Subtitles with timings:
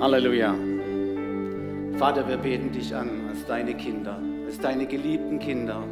[0.00, 0.54] Halleluja.
[1.98, 5.82] Vater, wir beten dich an als deine Kinder, als deine geliebten Kinder.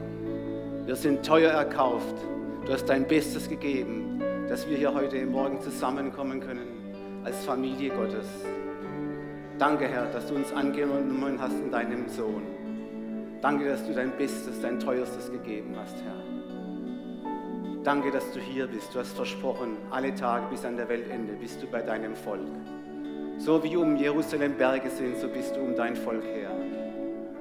[0.87, 2.15] Wir sind teuer erkauft.
[2.65, 4.19] Du hast dein Bestes gegeben,
[4.49, 8.26] dass wir hier heute Morgen zusammenkommen können als Familie Gottes.
[9.58, 12.45] Danke, Herr, dass du uns angenommen hast in deinem Sohn.
[13.43, 17.84] Danke, dass du dein Bestes, dein Teuerstes gegeben hast, Herr.
[17.84, 18.95] Danke, dass du hier bist.
[18.95, 22.48] Du hast versprochen, alle Tage bis an der Weltende bist du bei deinem Volk.
[23.38, 26.51] So wie um Jerusalem Berge sind, so bist du um dein Volk her.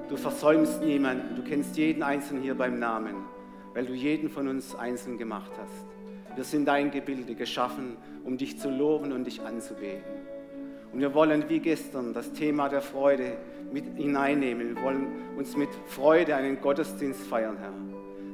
[0.08, 3.16] Du versäumst niemanden, du kennst jeden Einzelnen hier beim Namen,
[3.74, 6.36] weil du jeden von uns einzeln gemacht hast.
[6.36, 10.12] Wir sind dein Gebilde geschaffen, um dich zu loben und dich anzubeten.
[10.92, 13.36] Und wir wollen wie gestern das Thema der Freude
[13.72, 14.76] mit hineinnehmen.
[14.76, 15.06] Wir wollen
[15.36, 17.72] uns mit Freude einen Gottesdienst feiern, Herr.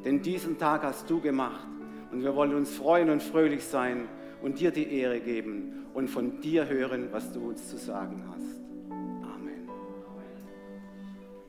[0.05, 1.66] Denn diesen Tag hast du gemacht.
[2.12, 4.06] Und wir wollen uns freuen und fröhlich sein
[4.42, 8.92] und dir die Ehre geben und von dir hören, was du uns zu sagen hast.
[9.22, 9.69] Amen.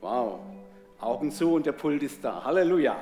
[0.00, 0.40] Wow.
[1.00, 2.44] Augen zu und der Pult ist da.
[2.44, 2.96] Halleluja.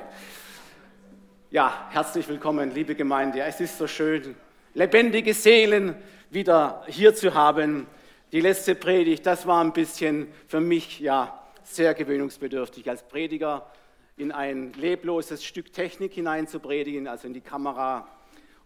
[1.51, 3.41] Ja, herzlich willkommen, liebe Gemeinde.
[3.41, 4.35] Es ist so schön,
[4.73, 5.95] lebendige Seelen
[6.31, 7.85] wieder hier zu haben.
[8.31, 13.71] Die letzte Predigt, das war ein bisschen für mich ja sehr gewöhnungsbedürftig als Prediger
[14.17, 18.07] in ein lebloses Stück Technik hinein zu predigen, also in die Kamera.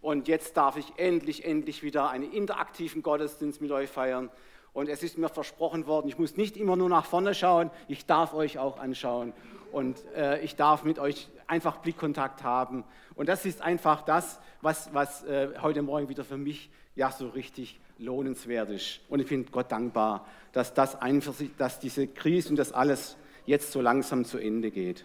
[0.02, 4.30] Und jetzt darf ich endlich, endlich wieder einen interaktiven Gottesdienst mit euch feiern.
[4.72, 8.06] Und es ist mir versprochen worden, ich muss nicht immer nur nach vorne schauen, ich
[8.06, 9.32] darf euch auch anschauen.
[9.72, 12.84] Und äh, ich darf mit euch einfach Blickkontakt haben.
[13.14, 17.28] Und das ist einfach das, was, was äh, heute Morgen wieder für mich ja so
[17.28, 19.00] richtig lohnenswert ist.
[19.08, 23.72] Und ich bin Gott dankbar, dass das einfach, dass diese Krise und das alles jetzt
[23.72, 25.04] so langsam zu Ende geht.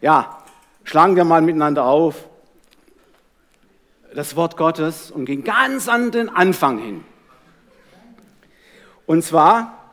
[0.00, 0.44] Ja,
[0.84, 2.28] schlagen wir mal miteinander auf
[4.14, 7.04] das Wort Gottes und gehen ganz an den Anfang hin.
[9.06, 9.90] Und zwar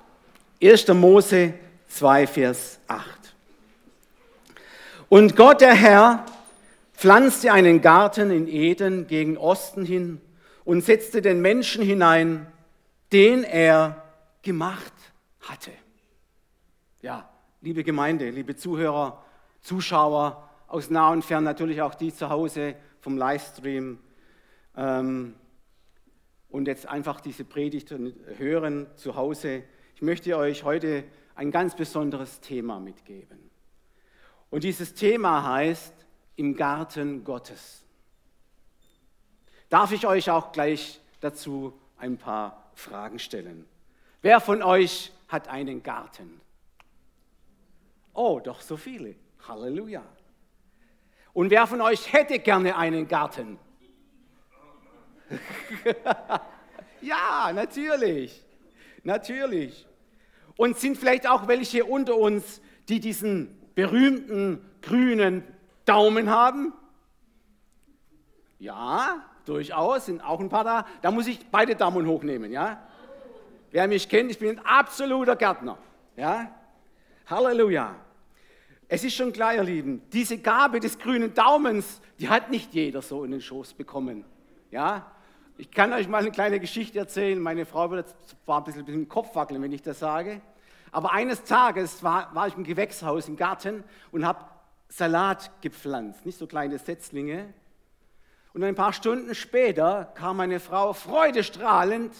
[0.61, 0.87] 1.
[0.89, 1.53] Mose
[1.87, 3.05] 2, Vers 8.
[5.09, 6.25] Und Gott, der Herr,
[6.93, 10.21] pflanzte einen Garten in Eden gegen Osten hin
[10.65, 12.45] und setzte den Menschen hinein,
[13.11, 14.03] den er
[14.41, 14.93] gemacht
[15.41, 15.71] hatte.
[17.01, 17.29] Ja,
[17.61, 19.23] liebe Gemeinde, liebe Zuhörer,
[19.61, 23.97] Zuschauer aus nah und fern, natürlich auch die zu Hause vom Livestream
[24.79, 25.35] ähm,
[26.47, 27.93] und jetzt einfach diese Predigt
[28.37, 29.63] hören zu Hause.
[29.95, 31.03] Ich möchte euch heute
[31.35, 33.51] ein ganz besonderes Thema mitgeben.
[34.49, 35.93] Und dieses Thema heißt
[36.37, 37.83] im Garten Gottes.
[39.67, 43.65] Darf ich euch auch gleich dazu ein paar Fragen stellen?
[44.21, 46.41] Wer von euch hat einen Garten?
[48.13, 49.15] Oh, doch so viele.
[49.47, 50.03] Halleluja.
[51.33, 53.59] Und wer von euch hätte gerne einen Garten?
[57.01, 58.43] ja, natürlich.
[59.03, 59.87] Natürlich.
[60.57, 65.43] Und sind vielleicht auch welche unter uns, die diesen berühmten grünen
[65.85, 66.73] Daumen haben?
[68.59, 70.85] Ja, durchaus, sind auch ein paar da.
[71.01, 72.83] Da muss ich beide Daumen hochnehmen, ja?
[73.71, 75.77] Wer mich kennt, ich bin ein absoluter Gärtner,
[76.17, 76.51] ja?
[77.27, 77.95] Halleluja.
[78.87, 83.01] Es ist schon klar, ihr Lieben, diese Gabe des grünen Daumens, die hat nicht jeder
[83.01, 84.25] so in den Schoß bekommen,
[84.71, 85.09] ja?
[85.59, 87.37] Ich kann euch mal eine kleine Geschichte erzählen.
[87.37, 88.15] Meine Frau wird
[88.45, 90.39] zwar ein bisschen, bisschen im Kopf wackeln, wenn ich das sage.
[90.89, 93.83] Aber eines Tages war, war ich im Gewächshaus im Garten
[94.13, 94.45] und habe
[94.87, 97.53] Salat gepflanzt, nicht so kleine Setzlinge.
[98.53, 102.15] Und ein paar Stunden später kam meine Frau freudestrahlend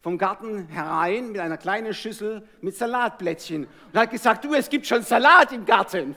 [0.00, 4.88] vom Garten herein mit einer kleinen Schüssel mit Salatblättchen und hat gesagt, du, es gibt
[4.88, 6.16] schon Salat im Garten.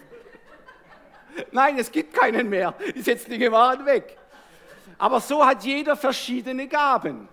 [1.51, 2.73] Nein, es gibt keinen mehr.
[2.95, 4.17] Die Setzlinge waren weg.
[4.97, 7.27] Aber so hat jeder verschiedene Gaben.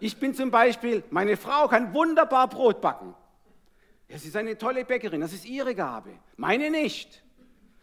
[0.00, 3.14] Ich bin zum Beispiel, meine Frau kann wunderbar Brot backen.
[4.08, 6.10] Das ist eine tolle Bäckerin, das ist ihre Gabe.
[6.36, 7.22] Meine nicht.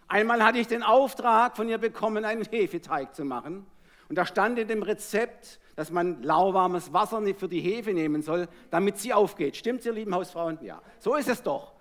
[0.07, 3.65] Einmal hatte ich den Auftrag von ihr bekommen, einen Hefeteig zu machen.
[4.09, 8.49] Und da stand in dem Rezept, dass man lauwarmes Wasser für die Hefe nehmen soll,
[8.69, 9.55] damit sie aufgeht.
[9.55, 10.59] Stimmt, ihr lieben Hausfrauen?
[10.61, 11.73] Ja, so ist es doch.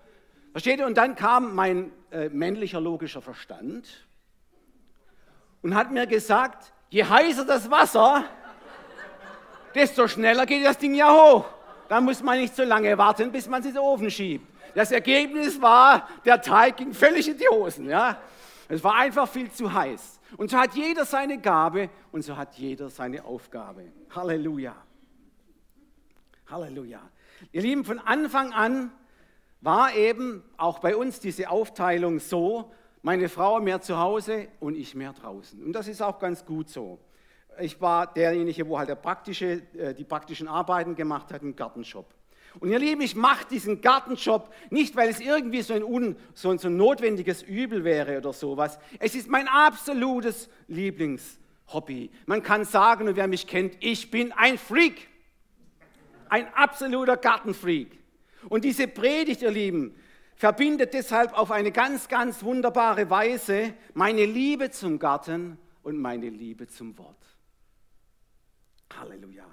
[0.51, 0.85] Versteht ihr?
[0.85, 4.07] Und dann kam mein äh, männlicher logischer Verstand
[5.61, 8.25] und hat mir gesagt, Je heißer das Wasser,
[9.73, 11.45] desto schneller geht das Ding ja hoch.
[11.87, 14.45] Da muss man nicht so lange warten, bis man es in den Ofen schiebt.
[14.75, 17.89] Das Ergebnis war, der Teig ging völlig in die Hosen.
[17.89, 18.17] Ja?
[18.67, 20.19] Es war einfach viel zu heiß.
[20.35, 23.85] Und so hat jeder seine Gabe und so hat jeder seine Aufgabe.
[24.13, 24.75] Halleluja.
[26.49, 26.99] Halleluja.
[27.53, 28.91] Ihr Lieben, von Anfang an
[29.61, 34.95] war eben auch bei uns diese Aufteilung so, meine Frau mehr zu Hause und ich
[34.95, 35.63] mehr draußen.
[35.63, 36.99] Und das ist auch ganz gut so.
[37.59, 42.13] Ich war derjenige, wo halt praktische, äh, die praktischen Arbeiten gemacht hat im Gartenshop.
[42.59, 46.49] Und ihr Lieben, ich mache diesen Gartenjob nicht, weil es irgendwie so ein, un, so,
[46.49, 48.77] ein, so ein notwendiges Übel wäre oder sowas.
[48.99, 52.11] Es ist mein absolutes Lieblingshobby.
[52.25, 55.07] Man kann sagen, und wer mich kennt, ich bin ein Freak.
[56.29, 57.97] Ein absoluter Gartenfreak.
[58.49, 59.95] Und diese Predigt, ihr Lieben,
[60.41, 66.65] verbindet deshalb auf eine ganz, ganz wunderbare Weise meine Liebe zum Garten und meine Liebe
[66.65, 67.37] zum Wort.
[68.91, 69.45] Halleluja.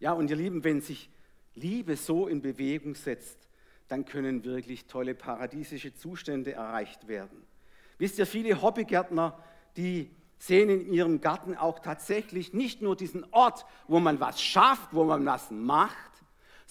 [0.00, 1.10] Ja, und ihr Lieben, wenn sich
[1.54, 3.38] Liebe so in Bewegung setzt,
[3.86, 7.46] dann können wirklich tolle paradiesische Zustände erreicht werden.
[7.98, 9.38] Wisst ihr, viele Hobbygärtner,
[9.76, 14.92] die sehen in ihrem Garten auch tatsächlich nicht nur diesen Ort, wo man was schafft,
[14.92, 16.11] wo man was macht,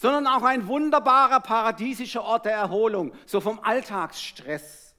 [0.01, 4.95] sondern auch ein wunderbarer paradiesischer Ort der Erholung, so vom Alltagsstress.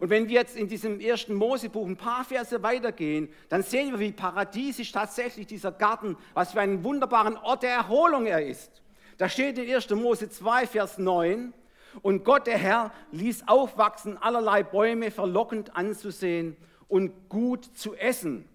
[0.00, 4.00] Und wenn wir jetzt in diesem ersten Mosebuch ein paar Verse weitergehen, dann sehen wir,
[4.00, 8.82] wie paradiesisch tatsächlich dieser Garten, was für einen wunderbaren Ort der Erholung er ist.
[9.18, 9.90] Da steht in 1.
[9.90, 11.54] Mose 2, Vers 9,
[12.02, 16.56] und Gott der Herr ließ aufwachsen allerlei Bäume verlockend anzusehen
[16.88, 18.48] und gut zu essen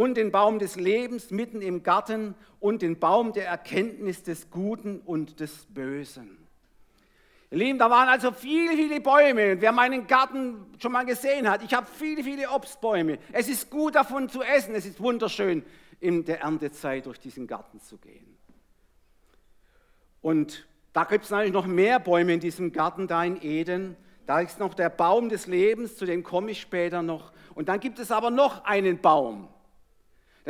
[0.00, 5.00] und den Baum des Lebens mitten im Garten und den Baum der Erkenntnis des Guten
[5.00, 6.38] und des Bösen.
[7.50, 9.60] Ihr Lieben, da waren also viele, viele Bäume.
[9.60, 13.18] wer meinen Garten schon mal gesehen hat, ich habe viele, viele Obstbäume.
[13.30, 14.74] Es ist gut davon zu essen.
[14.74, 15.62] Es ist wunderschön,
[16.00, 18.38] in der Erntezeit durch diesen Garten zu gehen.
[20.22, 23.98] Und da gibt es natürlich noch mehr Bäume in diesem Garten da in Eden.
[24.24, 27.34] Da ist noch der Baum des Lebens, zu dem komme ich später noch.
[27.54, 29.50] Und dann gibt es aber noch einen Baum.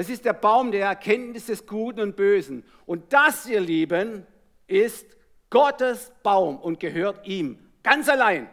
[0.01, 2.65] Das ist der Baum der Erkenntnis des Guten und Bösen.
[2.87, 4.27] Und das, ihr Lieben,
[4.67, 5.05] ist
[5.51, 8.49] Gottes Baum und gehört ihm ganz allein.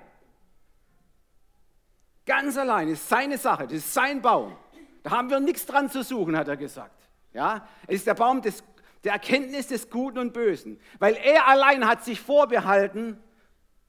[2.25, 4.57] Ganz allein ist seine Sache, das ist sein Baum.
[5.03, 7.07] Da haben wir nichts dran zu suchen, hat er gesagt.
[7.31, 8.61] Ja, es ist der Baum des
[9.05, 13.23] der Erkenntnis des Guten und Bösen, weil er allein hat sich vorbehalten,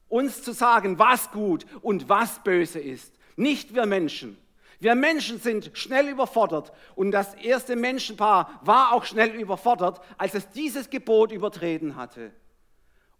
[0.08, 3.18] uns zu sagen, was gut und was böse ist.
[3.34, 4.38] Nicht wir Menschen.
[4.80, 10.48] Wir Menschen sind schnell überfordert und das erste Menschenpaar war auch schnell überfordert, als es
[10.50, 12.30] dieses Gebot übertreten hatte.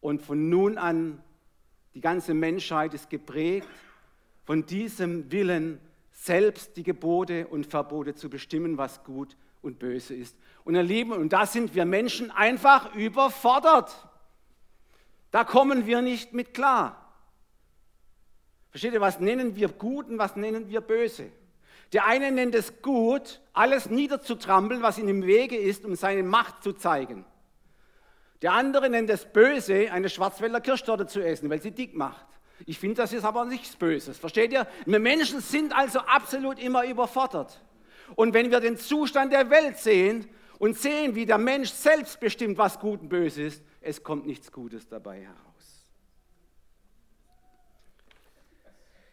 [0.00, 1.20] Und von nun an,
[1.94, 3.68] die ganze Menschheit ist geprägt
[4.44, 5.80] von diesem Willen,
[6.12, 10.36] selbst die Gebote und Verbote zu bestimmen, was gut und böse ist.
[10.64, 14.08] Und ihr Lieben, und da sind wir Menschen einfach überfordert.
[15.30, 17.04] Da kommen wir nicht mit klar.
[18.70, 21.32] Versteht ihr, was nennen wir gut und was nennen wir böse?
[21.92, 26.62] Der eine nennt es gut, alles niederzutrampeln, was ihm im Wege ist, um seine Macht
[26.62, 27.24] zu zeigen.
[28.42, 32.26] Der andere nennt es böse, eine Schwarzwälder Kirschtorte zu essen, weil sie dick macht.
[32.66, 34.18] Ich finde, das ist aber nichts Böses.
[34.18, 34.66] Versteht ihr?
[34.84, 37.62] Wir Menschen sind also absolut immer überfordert.
[38.14, 42.58] Und wenn wir den Zustand der Welt sehen, und sehen, wie der Mensch selbst bestimmt,
[42.58, 45.38] was gut und böse ist, es kommt nichts Gutes dabei heraus.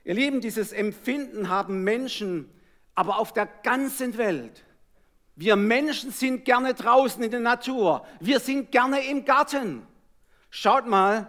[0.04, 2.50] Ihr Lieben, dieses Empfinden haben Menschen,
[2.96, 4.64] aber auf der ganzen Welt.
[5.36, 8.06] Wir Menschen sind gerne draußen in der Natur.
[8.22, 9.86] Wir sind gerne im Garten.
[10.50, 11.28] Schaut mal,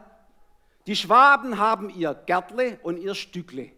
[0.86, 3.72] die Schwaben haben ihr Gärtle und ihr Stückle.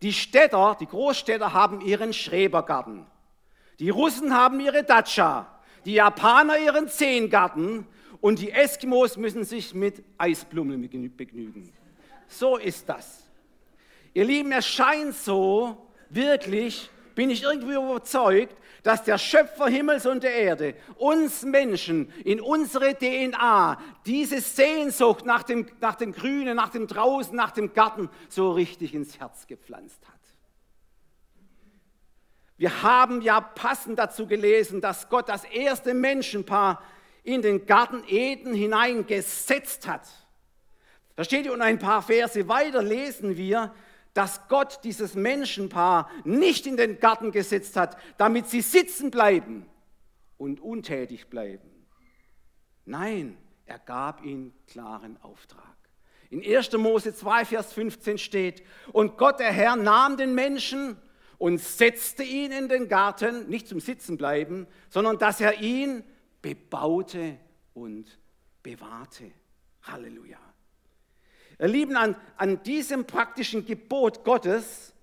[0.00, 3.06] Die Städter, die Großstädter haben ihren Schrebergarten.
[3.78, 7.86] Die Russen haben ihre Datscha, die Japaner ihren Zehngarten
[8.20, 10.80] und die Eskimos müssen sich mit Eisblumen
[11.16, 11.72] begnügen.
[12.28, 13.24] So ist das.
[14.14, 15.81] Ihr Lieben, es scheint so,
[16.14, 22.40] wirklich, bin ich irgendwie überzeugt, dass der Schöpfer Himmels und der Erde uns Menschen in
[22.40, 28.10] unsere DNA diese Sehnsucht nach dem, nach dem Grünen, nach dem Draußen, nach dem Garten
[28.28, 30.14] so richtig ins Herz gepflanzt hat.
[32.56, 36.82] Wir haben ja passend dazu gelesen, dass Gott das erste Menschenpaar
[37.24, 40.08] in den Garten Eden hineingesetzt hat.
[41.14, 43.72] Da steht und ein paar Verse weiter lesen wir,
[44.14, 49.66] dass Gott dieses Menschenpaar nicht in den Garten gesetzt hat, damit sie sitzen bleiben
[50.36, 51.70] und untätig bleiben.
[52.84, 55.62] Nein, er gab ihnen klaren Auftrag.
[56.30, 56.72] In 1.
[56.72, 60.96] Mose 2, Vers 15 steht, und Gott der Herr nahm den Menschen
[61.38, 66.04] und setzte ihn in den Garten, nicht zum Sitzen bleiben, sondern dass er ihn
[66.40, 67.38] bebaute
[67.74, 68.18] und
[68.62, 69.30] bewahrte.
[69.82, 70.38] Halleluja.
[71.62, 74.94] Ihr Lieben, an, an diesem praktischen Gebot Gottes,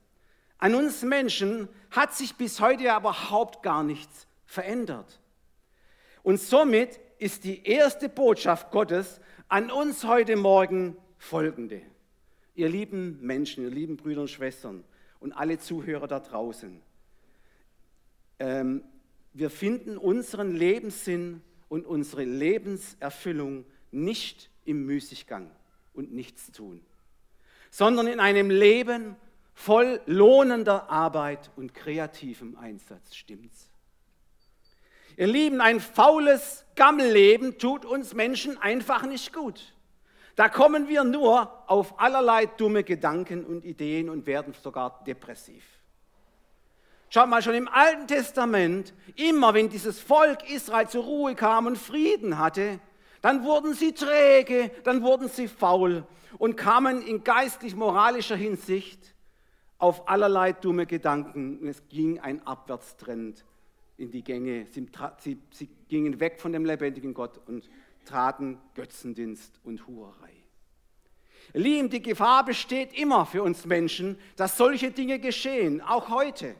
[0.58, 5.22] an uns Menschen, hat sich bis heute ja überhaupt gar nichts verändert.
[6.22, 11.82] Und somit ist die erste Botschaft Gottes an uns heute Morgen folgende.
[12.56, 14.84] Ihr lieben Menschen, ihr lieben Brüder und Schwestern,
[15.22, 16.82] und alle Zuhörer da draußen.
[18.40, 18.84] Ähm,
[19.32, 25.52] wir finden unseren Lebenssinn und unsere Lebenserfüllung nicht im Müßiggang
[25.94, 26.82] und Nichtstun,
[27.70, 29.16] sondern in einem Leben
[29.54, 33.16] voll lohnender Arbeit und kreativem Einsatz.
[33.16, 33.70] Stimmt's?
[35.18, 39.74] Ihr Lieben, ein faules Gammelleben tut uns Menschen einfach nicht gut.
[40.38, 45.66] Da kommen wir nur auf allerlei dumme Gedanken und Ideen und werden sogar depressiv.
[47.10, 51.78] Schaut mal, schon im Alten Testament, immer wenn dieses Volk Israel zur Ruhe kam und
[51.78, 52.80] Frieden hatte,
[53.22, 56.06] dann wurden sie träge, dann wurden sie faul
[56.38, 59.16] und kamen in geistlich-moralischer Hinsicht
[59.78, 61.66] auf allerlei dumme Gedanken.
[61.68, 63.46] Es ging ein Abwärtstrend
[63.98, 64.66] in die Gänge.
[64.72, 64.88] Sie,
[65.20, 67.70] sie, sie gingen weg von dem lebendigen Gott und
[68.06, 70.34] traten Götzendienst und Hurerei.
[71.54, 76.56] Lieben, die Gefahr besteht immer für uns Menschen, dass solche Dinge geschehen, auch heute.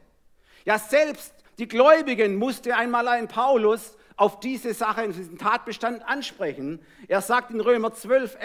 [0.66, 6.80] Ja, selbst die Gläubigen musste einmal ein Paulus auf diese Sache, in diesen Tatbestand ansprechen.
[7.08, 8.38] Er sagt in Römer 12,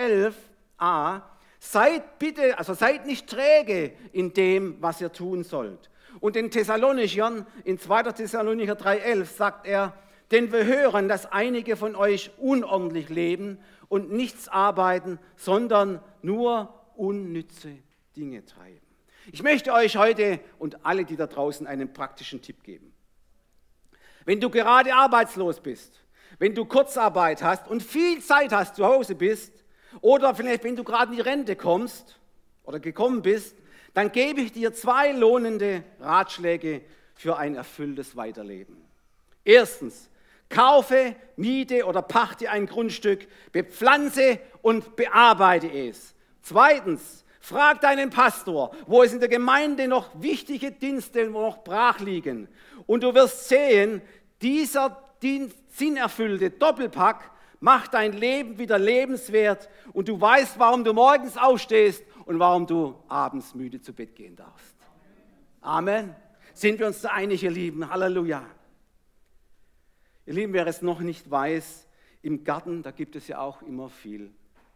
[0.78, 1.22] 11a,
[1.58, 5.90] seid bitte, also seid nicht träge in dem, was ihr tun sollt.
[6.20, 8.04] Und den Thessalonichern, in 2.
[8.12, 9.94] Thessalonicher 3,11 sagt er,
[10.30, 17.70] denn wir hören, dass einige von euch unordentlich leben und nichts arbeiten, sondern nur unnütze
[18.16, 18.80] Dinge treiben.
[19.32, 22.93] Ich möchte euch heute und alle, die da draußen, einen praktischen Tipp geben.
[24.24, 26.00] Wenn du gerade arbeitslos bist,
[26.38, 29.52] wenn du Kurzarbeit hast und viel Zeit hast, zu Hause bist,
[30.00, 32.18] oder vielleicht wenn du gerade in die Rente kommst
[32.64, 33.56] oder gekommen bist,
[33.92, 36.82] dann gebe ich dir zwei lohnende Ratschläge
[37.14, 38.76] für ein erfülltes Weiterleben.
[39.44, 40.10] Erstens,
[40.48, 46.14] kaufe, miete oder pachte ein Grundstück, bepflanze und bearbeite es.
[46.42, 52.48] Zweitens, frag deinen Pastor, wo es in der Gemeinde noch wichtige Dienste noch brach liegen.
[52.86, 54.02] Und du wirst sehen,
[54.42, 55.02] dieser
[55.68, 62.38] sinnerfüllte Doppelpack macht dein Leben wieder lebenswert und du weißt, warum du morgens aufstehst und
[62.38, 64.76] warum du abends müde zu Bett gehen darfst.
[65.62, 66.14] Amen.
[66.52, 67.88] Sind wir uns da einig, ihr Lieben?
[67.88, 68.44] Halleluja.
[70.26, 71.86] Ihr Lieben, wer es noch nicht weiß,
[72.22, 74.30] im Garten, da gibt es ja auch immer viel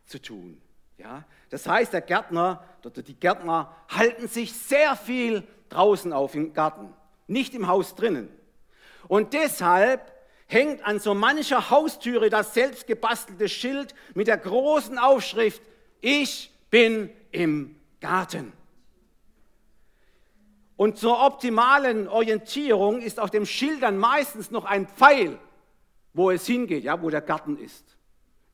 [0.07, 0.61] zu tun.
[0.97, 1.25] Ja?
[1.51, 6.93] Das heißt, der Gärtner oder die Gärtner halten sich sehr viel draußen auf im Garten,
[7.29, 8.29] nicht im Haus drinnen.
[9.07, 10.13] Und deshalb
[10.47, 15.63] hängt an so mancher Haustüre das selbst gebastelte Schild mit der großen Aufschrift,
[16.01, 18.53] ich bin im Garten.
[20.77, 25.39] Und zur optimalen Orientierung ist auf dem Schild dann meistens noch ein Pfeil,
[26.15, 27.97] wo es hingeht, ja, wo der Garten ist.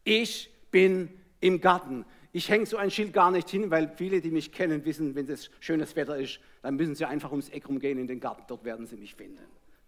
[0.04, 2.06] Ich bin im Garten.
[2.34, 5.30] Ich hänge so ein Schild gar nicht hin, weil viele, die mich kennen, wissen, wenn
[5.30, 8.42] es schönes Wetter ist, dann müssen sie einfach ums Eck rumgehen in den Garten.
[8.48, 9.38] Dort werden sie mich finden.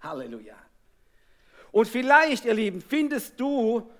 [0.00, 0.54] Halleluja.
[1.72, 3.90] Und vielleicht, ihr Lieben, findest du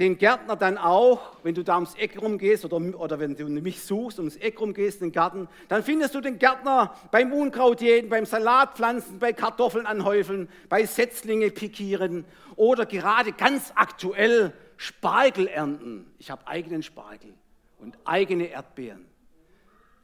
[0.00, 3.80] den Gärtner dann auch, wenn du da ums Eck rumgehst oder, oder wenn du mich
[3.80, 8.26] suchst, ums Eck rumgehst, den Garten, dann findest du den Gärtner beim Unkraut jäten, beim
[8.26, 12.24] Salatpflanzen, bei Kartoffeln anhäufeln, bei Setzlinge pikieren
[12.56, 16.10] oder gerade ganz aktuell Spargel ernten.
[16.18, 17.34] Ich habe eigenen Spargel
[17.78, 19.06] und eigene Erdbeeren.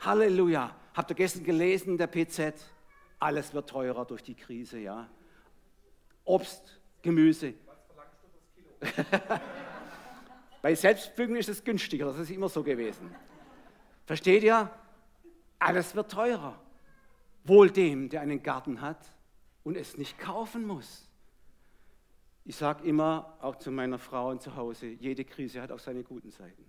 [0.00, 0.74] Halleluja.
[0.94, 2.54] Habt ihr gestern gelesen in der PZ?
[3.18, 5.08] Alles wird teurer durch die Krise, ja.
[6.24, 7.54] Obst, Gemüse.
[10.62, 13.14] Bei Selbstpflügen ist es günstiger, das ist immer so gewesen.
[14.06, 14.70] Versteht ihr?
[15.58, 16.58] Alles wird teurer.
[17.44, 19.04] Wohl dem, der einen Garten hat
[19.64, 21.10] und es nicht kaufen muss.
[22.44, 26.30] Ich sage immer, auch zu meiner Frau zu Hause, jede Krise hat auch seine guten
[26.30, 26.64] Seiten.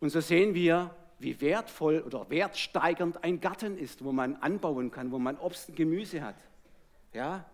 [0.00, 5.10] Und so sehen wir, wie wertvoll oder wertsteigernd ein Garten ist, wo man anbauen kann,
[5.10, 6.36] wo man Obst und Gemüse hat.
[7.12, 7.44] Ja?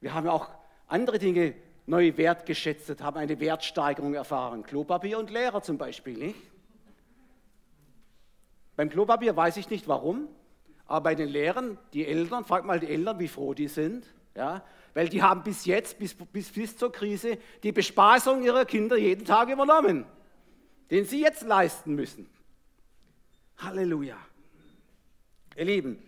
[0.00, 0.50] Wir haben auch
[0.86, 1.54] andere Dinge
[1.86, 4.62] neu wertgeschätzt, haben eine Wertsteigerung erfahren.
[4.62, 6.38] Klopapier und Lehrer zum Beispiel, nicht?
[8.74, 10.28] Beim Klopapier weiß ich nicht warum,
[10.86, 14.62] aber bei den Lehrern, die Eltern, frag mal die Eltern, wie froh die sind, ja?
[14.92, 19.24] weil die haben bis jetzt, bis, bis, bis zur Krise, die Bespaßung ihrer Kinder jeden
[19.24, 20.04] Tag übernommen,
[20.90, 22.28] den sie jetzt leisten müssen.
[23.58, 24.16] Halleluja.
[25.56, 26.02] Ihr Lieben,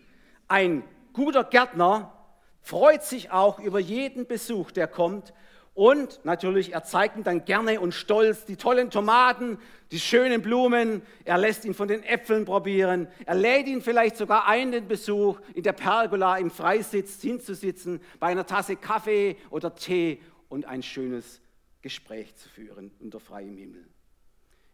[0.47, 0.83] ein
[1.13, 2.13] guter Gärtner
[2.61, 5.33] freut sich auch über jeden Besuch, der kommt
[5.79, 9.57] und natürlich, er zeigt ihm dann gerne und stolz die tollen Tomaten,
[9.91, 11.01] die schönen Blumen.
[11.23, 13.07] Er lässt ihn von den Äpfeln probieren.
[13.25, 18.27] Er lädt ihn vielleicht sogar ein, den Besuch in der Pergola im Freisitz hinzusitzen, bei
[18.27, 21.39] einer Tasse Kaffee oder Tee und ein schönes
[21.81, 23.85] Gespräch zu führen unter freiem Himmel.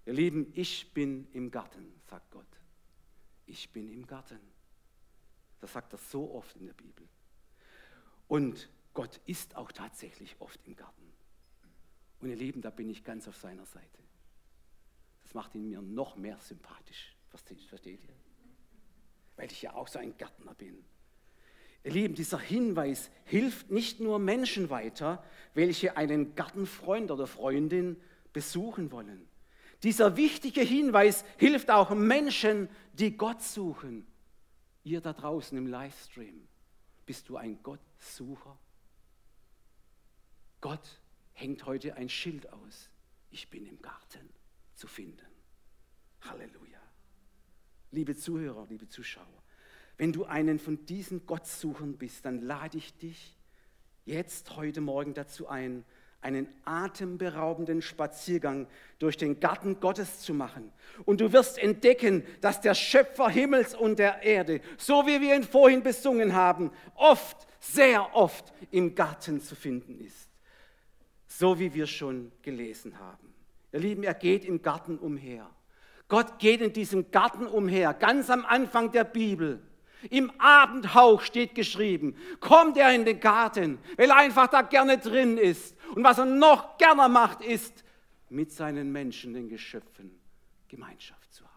[0.05, 2.45] Ihr Lieben, ich bin im Garten, sagt Gott.
[3.47, 4.39] Ich bin im Garten.
[5.59, 7.07] Das sagt er so oft in der Bibel.
[8.27, 11.11] Und Gott ist auch tatsächlich oft im Garten.
[12.19, 13.99] Und ihr Lieben, da bin ich ganz auf seiner Seite.
[15.23, 17.15] Das macht ihn mir noch mehr sympathisch.
[17.67, 18.13] Versteht ihr?
[19.35, 20.85] Weil ich ja auch so ein Gärtner bin.
[21.83, 28.01] Ihr Lieben, dieser Hinweis hilft nicht nur Menschen weiter, welche einen Gartenfreund oder Freundin
[28.33, 29.27] besuchen wollen.
[29.85, 34.07] Dieser wichtige Hinweis hilft auch Menschen, die Gott suchen.
[34.83, 36.47] Ihr da draußen im Livestream,
[37.05, 38.57] bist du ein Gottsucher?
[40.59, 40.99] Gott
[41.33, 42.89] hängt heute ein Schild aus.
[43.29, 44.27] Ich bin im Garten
[44.73, 45.27] zu finden.
[46.21, 46.81] Halleluja.
[47.91, 49.43] Liebe Zuhörer, liebe Zuschauer,
[49.97, 53.37] wenn du einen von diesen Gottsuchern bist, dann lade ich dich
[54.03, 55.85] jetzt heute Morgen dazu ein,
[56.25, 58.65] einen atemberaubenden Spaziergang
[58.97, 60.71] durch den Garten Gottes zu machen.
[61.05, 65.43] Und du wirst entdecken, dass der Schöpfer Himmels und der Erde, so wie wir ihn
[65.43, 70.29] vorhin besungen haben, oft, sehr oft im Garten zu finden ist.
[71.27, 73.33] So wie wir schon gelesen haben.
[73.71, 75.47] Ihr Lieben, er geht im Garten umher.
[76.07, 79.61] Gott geht in diesem Garten umher, ganz am Anfang der Bibel.
[80.09, 85.37] Im Abendhauch steht geschrieben, kommt er in den Garten, weil er einfach da gerne drin
[85.37, 85.75] ist.
[85.95, 87.83] Und was er noch gerne macht, ist,
[88.29, 90.19] mit seinen Menschen, den Geschöpfen,
[90.67, 91.55] Gemeinschaft zu haben.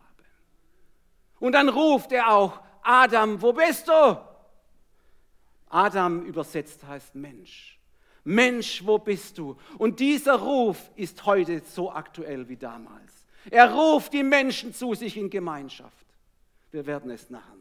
[1.40, 4.18] Und dann ruft er auch, Adam, wo bist du?
[5.68, 7.78] Adam übersetzt heißt Mensch.
[8.24, 9.56] Mensch, wo bist du?
[9.78, 13.26] Und dieser Ruf ist heute so aktuell wie damals.
[13.50, 16.06] Er ruft die Menschen zu sich in Gemeinschaft.
[16.70, 17.57] Wir werden es nachher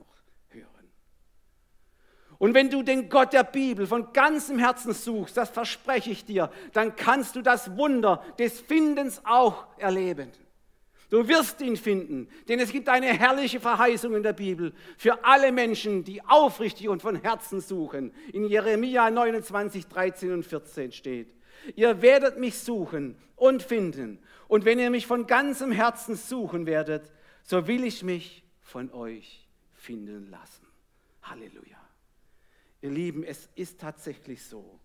[2.39, 6.51] und wenn du den Gott der Bibel von ganzem Herzen suchst, das verspreche ich dir,
[6.73, 10.31] dann kannst du das Wunder des Findens auch erleben.
[11.09, 15.53] Du wirst ihn finden, denn es gibt eine herrliche Verheißung in der Bibel für alle
[15.53, 18.13] Menschen, die aufrichtig und von Herzen suchen.
[18.33, 21.33] In Jeremia 29, 13 und 14 steht,
[21.75, 24.19] ihr werdet mich suchen und finden.
[24.49, 27.09] Und wenn ihr mich von ganzem Herzen suchen werdet,
[27.41, 30.67] so will ich mich von euch finden lassen.
[31.23, 31.76] Halleluja.
[32.87, 34.79] Ihr Lieben, es ist tatsächlich so.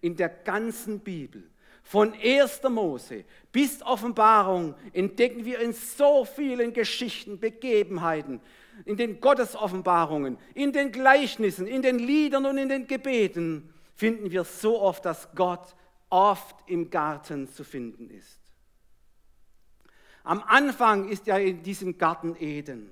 [0.00, 1.48] In der ganzen Bibel,
[1.84, 2.62] von 1.
[2.68, 8.40] Mose bis Offenbarung, entdecken wir in so vielen Geschichten, Begebenheiten,
[8.84, 14.42] in den Gottesoffenbarungen, in den Gleichnissen, in den Liedern und in den Gebeten, finden wir
[14.42, 15.76] so oft, dass Gott
[16.10, 18.40] oft im Garten zu finden ist.
[20.24, 22.90] Am Anfang ist er in diesem Garten Eden,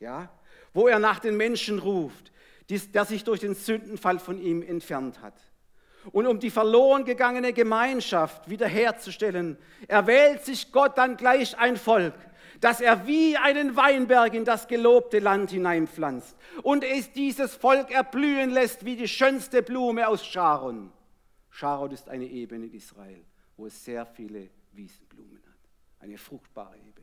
[0.00, 0.32] ja,
[0.72, 2.32] wo er nach den Menschen ruft
[2.70, 5.34] der sich durch den Sündenfall von ihm entfernt hat.
[6.12, 12.14] Und um die verloren gegangene Gemeinschaft wiederherzustellen, erwählt sich Gott dann gleich ein Volk,
[12.60, 18.50] das er wie einen Weinberg in das gelobte Land hineinpflanzt und es dieses Volk erblühen
[18.50, 20.92] lässt wie die schönste Blume aus Sharon.
[21.50, 23.24] Sharon ist eine Ebene in Israel,
[23.56, 27.00] wo es sehr viele Wiesenblumen hat, eine fruchtbare Ebene.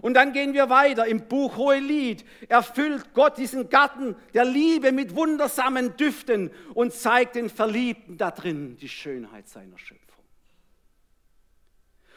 [0.00, 1.06] Und dann gehen wir weiter.
[1.06, 7.50] Im Buch Hohelied erfüllt Gott diesen Garten der Liebe mit wundersamen Düften und zeigt den
[7.50, 10.24] Verliebten da drin die Schönheit seiner Schöpfung.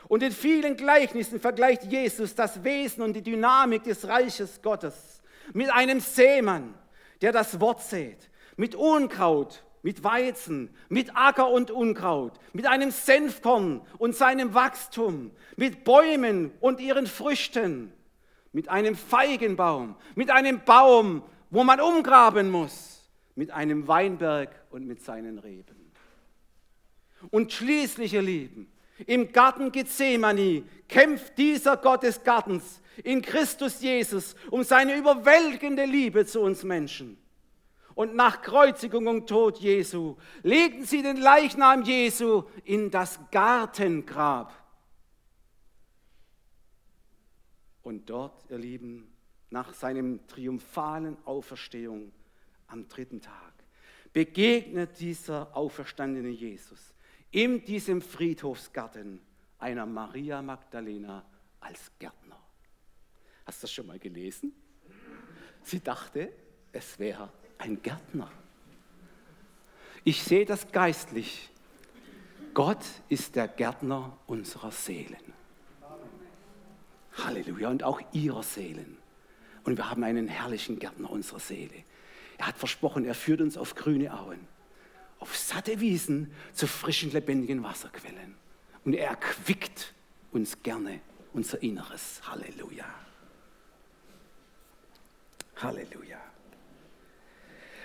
[0.07, 5.21] Und in vielen Gleichnissen vergleicht Jesus das Wesen und die Dynamik des Reiches Gottes
[5.53, 6.73] mit einem Seemann,
[7.21, 13.81] der das Wort sät, mit Unkraut, mit Weizen, mit Acker und Unkraut, mit einem Senfkorn
[13.97, 17.91] und seinem Wachstum, mit Bäumen und ihren Früchten,
[18.51, 25.01] mit einem Feigenbaum, mit einem Baum, wo man umgraben muss, mit einem Weinberg und mit
[25.01, 25.91] seinen Reben.
[27.29, 28.71] Und schließlich, ihr Lieben,
[29.07, 36.25] im Garten Gethsemane kämpft dieser Gott des Gartens in Christus Jesus um seine überwältigende Liebe
[36.25, 37.20] zu uns Menschen
[37.95, 44.53] und nach Kreuzigung und Tod Jesu legten sie den Leichnam Jesu in das Gartengrab.
[47.83, 49.11] Und dort, ihr Lieben,
[49.49, 52.11] nach seinem triumphalen Auferstehung
[52.67, 53.53] am dritten Tag,
[54.13, 56.93] begegnet dieser auferstandene Jesus
[57.31, 59.21] in diesem Friedhofsgarten
[59.57, 61.25] einer Maria Magdalena
[61.59, 62.39] als Gärtner.
[63.45, 64.53] Hast du das schon mal gelesen?
[65.63, 66.33] Sie dachte,
[66.71, 68.29] es wäre ein Gärtner.
[70.03, 71.49] Ich sehe das geistlich.
[72.53, 75.33] Gott ist der Gärtner unserer Seelen.
[77.13, 77.69] Halleluja.
[77.69, 78.97] Und auch ihrer Seelen.
[79.63, 81.83] Und wir haben einen herrlichen Gärtner unserer Seele.
[82.37, 84.39] Er hat versprochen, er führt uns auf grüne Auen,
[85.19, 88.35] auf satte Wiesen zu frischen, lebendigen Wasserquellen.
[88.83, 89.93] Und er erquickt
[90.31, 91.01] uns gerne
[91.33, 92.21] unser Inneres.
[92.25, 92.85] Halleluja.
[95.57, 96.30] Halleluja.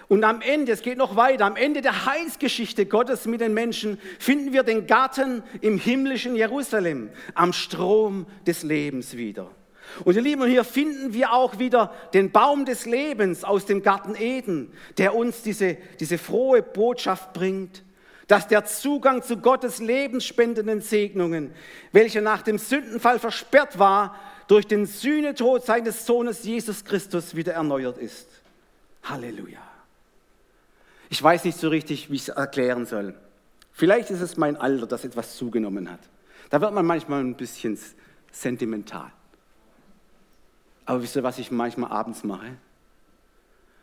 [0.09, 3.99] Und am Ende, es geht noch weiter, am Ende der Heilsgeschichte Gottes mit den Menschen
[4.19, 9.51] finden wir den Garten im himmlischen Jerusalem, am Strom des Lebens wieder.
[10.05, 14.14] Und ihr Lieben, hier finden wir auch wieder den Baum des Lebens aus dem Garten
[14.14, 17.83] Eden, der uns diese, diese frohe Botschaft bringt,
[18.29, 21.53] dass der Zugang zu Gottes lebensspendenden Segnungen,
[21.92, 24.16] welcher nach dem Sündenfall versperrt war,
[24.49, 28.29] durch den Sühnetod seines Sohnes Jesus Christus wieder erneuert ist.
[29.05, 29.76] Halleluja.
[31.09, 33.14] Ich weiß nicht so richtig, wie ich es erklären soll.
[33.73, 36.01] Vielleicht ist es mein Alter, das etwas zugenommen hat.
[36.51, 37.79] Da wird man manchmal ein bisschen
[38.33, 39.11] sentimental.
[40.85, 42.57] Aber wisst ihr, was ich manchmal abends mache?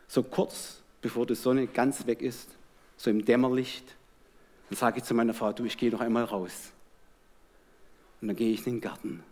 [0.08, 2.48] So kurz bevor die Sonne ganz weg ist,
[2.96, 3.84] so im Dämmerlicht,
[4.70, 6.72] dann sage ich zu meiner Frau, du, ich gehe noch einmal raus.
[8.22, 9.22] Und dann gehe ich in den Garten.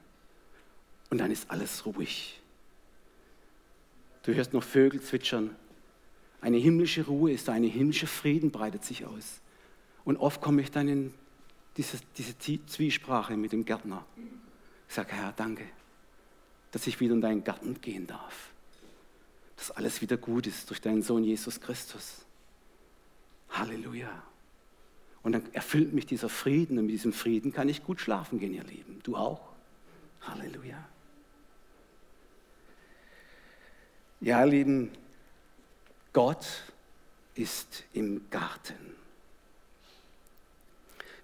[1.09, 2.43] Und dann ist alles ruhig.
[4.23, 5.57] Du hörst noch Vögel zwitschern.
[6.43, 9.41] Eine himmlische Ruhe ist da, eine himmlische Frieden breitet sich aus.
[10.05, 11.15] Und oft komme ich dann in
[11.79, 14.05] diese, diese Zwiesprache mit dem Gärtner.
[14.87, 15.65] Ich sage, Herr, danke
[16.73, 18.51] dass ich wieder in deinen Garten gehen darf.
[19.57, 22.25] Dass alles wieder gut ist durch deinen Sohn Jesus Christus.
[23.51, 24.11] Halleluja.
[25.23, 28.55] Und dann erfüllt mich dieser Frieden und mit diesem Frieden kann ich gut schlafen gehen,
[28.55, 28.99] ihr Lieben.
[29.05, 29.53] Du auch?
[30.23, 30.83] Halleluja.
[34.21, 34.91] Ja, ihr Lieben,
[36.13, 36.47] Gott
[37.35, 38.75] ist im Garten.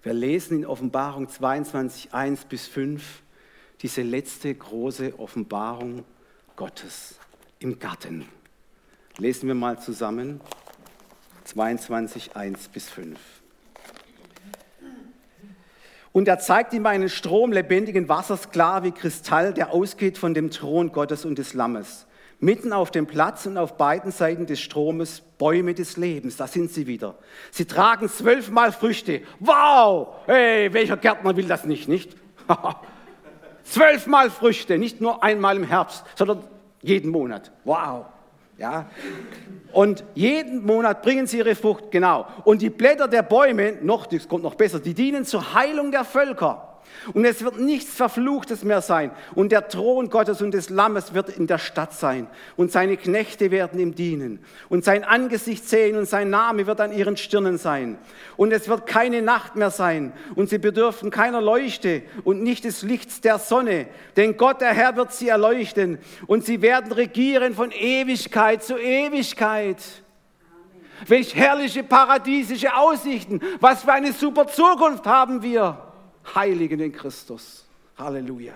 [0.01, 3.21] Wir lesen in Offenbarung 22, 1 bis 5,
[3.81, 6.05] diese letzte große Offenbarung
[6.55, 7.19] Gottes
[7.59, 8.27] im Garten.
[9.17, 10.41] Lesen wir mal zusammen
[11.43, 13.19] 22, 1 bis 5.
[16.11, 20.49] Und er zeigt ihm einen Strom lebendigen Wassers klar wie Kristall, der ausgeht von dem
[20.49, 22.07] Thron Gottes und des Lammes.
[22.41, 26.71] Mitten auf dem Platz und auf beiden Seiten des Stromes Bäume des Lebens, da sind
[26.71, 27.15] sie wieder.
[27.51, 29.21] Sie tragen zwölfmal Früchte.
[29.39, 30.15] Wow!
[30.25, 32.15] Hey, welcher Gärtner will das nicht, nicht?
[33.63, 36.43] Zwölfmal Früchte, nicht nur einmal im Herbst, sondern
[36.81, 37.51] jeden Monat.
[37.65, 38.05] Wow.
[38.57, 38.89] Ja.
[39.71, 42.25] Und jeden Monat bringen sie ihre Frucht, genau.
[42.45, 46.05] Und die Blätter der Bäume, noch, das kommt noch besser, die dienen zur Heilung der
[46.05, 46.68] Völker.
[47.13, 49.11] Und es wird nichts Verfluchtes mehr sein.
[49.35, 52.27] Und der Thron Gottes und des Lammes wird in der Stadt sein.
[52.57, 54.39] Und seine Knechte werden ihm dienen.
[54.67, 57.97] Und sein Angesicht sehen und sein Name wird an ihren Stirnen sein.
[58.37, 60.13] Und es wird keine Nacht mehr sein.
[60.35, 63.87] Und sie bedürfen keiner Leuchte und nicht des Lichts der Sonne.
[64.17, 65.99] Denn Gott, der Herr, wird sie erleuchten.
[66.27, 69.77] Und sie werden regieren von Ewigkeit zu Ewigkeit.
[71.07, 73.41] Welch herrliche paradiesische Aussichten.
[73.59, 75.88] Was für eine super Zukunft haben wir.
[76.35, 77.65] Heiligen in Christus.
[77.97, 78.53] Halleluja.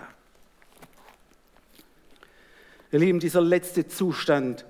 [2.92, 4.66] Ihr Lieben, dieser letzte Zustand,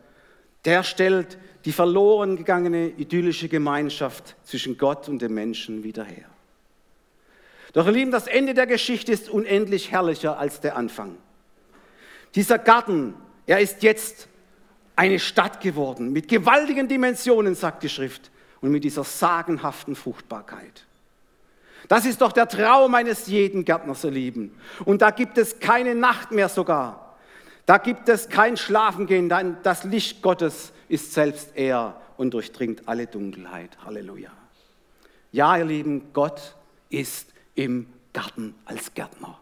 [0.66, 6.30] der stellt die verloren gegangene idyllische Gemeinschaft zwischen Gott und dem Menschen wieder her.
[7.74, 11.18] Doch ihr Lieben, das Ende der Geschichte ist unendlich herrlicher als der Anfang.
[12.36, 13.14] Dieser Garten,
[13.46, 14.28] er ist jetzt
[14.96, 20.86] eine Stadt geworden mit gewaltigen Dimensionen, sagt die Schrift, und mit dieser sagenhaften Fruchtbarkeit.
[21.88, 24.58] Das ist doch der Traum eines jeden Gärtners, ihr Lieben.
[24.86, 27.16] Und da gibt es keine Nacht mehr sogar.
[27.66, 29.32] Da gibt es kein Schlafengehen.
[29.64, 33.78] Das Licht Gottes ist selbst er und durchdringt alle Dunkelheit.
[33.86, 34.32] Halleluja.
[35.32, 36.56] Ja, ihr Lieben, Gott
[36.90, 39.40] ist im Garten als Gärtner.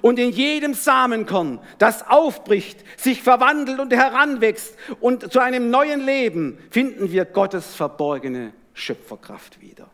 [0.00, 6.58] Und in jedem Samenkorn, das aufbricht, sich verwandelt und heranwächst und zu einem neuen Leben,
[6.70, 9.88] finden wir Gottes verborgene Schöpferkraft wieder.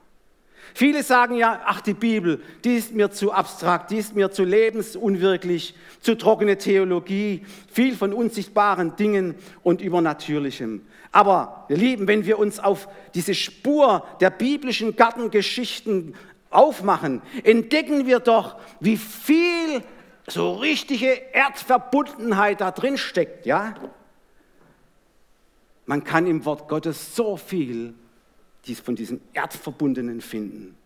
[0.79, 4.45] Viele sagen ja, ach die Bibel, die ist mir zu abstrakt, die ist mir zu
[4.45, 10.87] lebensunwirklich, zu trockene Theologie, viel von unsichtbaren Dingen und Übernatürlichem.
[11.11, 12.87] Aber, ihr Lieben, wenn wir uns auf
[13.17, 16.15] diese Spur der biblischen Gartengeschichten
[16.49, 19.83] aufmachen, entdecken wir doch, wie viel
[20.29, 23.75] so richtige Erdverbundenheit da drin steckt, ja?
[25.87, 27.95] Man kann im Wort Gottes so viel
[28.69, 30.77] dies von diesen Erdverbundenen finden.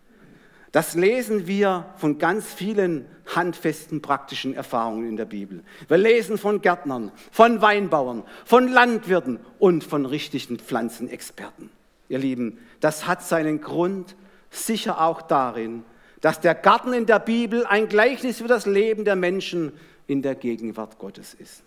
[0.71, 5.63] Das lesen wir von ganz vielen handfesten praktischen Erfahrungen in der Bibel.
[5.87, 11.69] Wir lesen von Gärtnern, von Weinbauern, von Landwirten und von richtigen Pflanzenexperten.
[12.09, 14.15] Ihr Lieben, das hat seinen Grund
[14.49, 15.83] sicher auch darin,
[16.21, 19.73] dass der Garten in der Bibel ein Gleichnis für das Leben der Menschen
[20.07, 21.61] in der Gegenwart Gottes ist.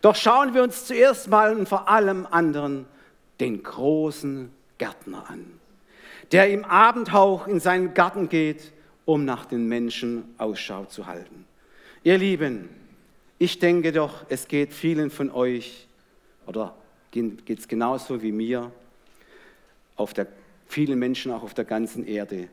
[0.00, 2.86] Doch schauen wir uns zuerst mal und vor allem anderen
[3.40, 5.44] den großen Gärtner an,
[6.32, 8.72] der im Abendhauch in seinen Garten geht,
[9.04, 11.44] um nach den Menschen Ausschau zu halten.
[12.02, 12.70] Ihr Lieben,
[13.38, 15.86] ich denke doch, es geht vielen von euch
[16.46, 16.74] oder
[17.10, 18.72] geht es genauso wie mir,
[19.96, 20.28] auf der,
[20.66, 22.48] vielen Menschen auch auf der ganzen Erde.